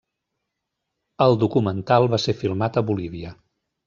El 1.25 1.37
documental 1.43 2.09
va 2.13 2.19
ser 2.23 2.35
filmat 2.39 2.81
a 2.81 2.83
Bolívia. 2.89 3.35